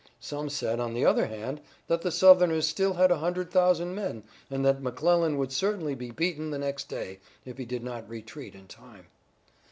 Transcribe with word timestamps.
Some 0.19 0.49
said, 0.49 0.79
on 0.79 0.95
the 0.95 1.05
other 1.05 1.27
hand, 1.27 1.61
that 1.85 2.01
the 2.01 2.09
Southerners 2.09 2.67
still 2.67 2.95
had 2.95 3.11
a 3.11 3.17
hundred 3.19 3.51
thousand 3.51 3.93
men, 3.93 4.23
and 4.49 4.65
that 4.65 4.81
McClellan 4.81 5.37
would 5.37 5.51
certainly 5.51 5.93
be 5.93 6.09
beaten 6.09 6.49
the 6.49 6.57
next 6.57 6.89
day, 6.89 7.19
if 7.45 7.59
he 7.59 7.65
did 7.65 7.83
not 7.83 8.09
retreat 8.09 8.55
in 8.55 8.65
time. 8.67 9.05